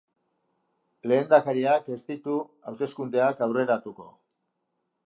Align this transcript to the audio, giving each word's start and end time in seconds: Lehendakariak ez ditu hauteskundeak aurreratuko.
Lehendakariak 1.11 1.91
ez 1.97 1.99
ditu 2.09 2.39
hauteskundeak 2.73 3.47
aurreratuko. 3.49 4.11